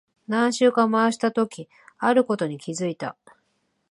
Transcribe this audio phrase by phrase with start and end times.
[0.27, 1.69] 何周か回したとき、
[1.99, 3.15] あることに気づいた。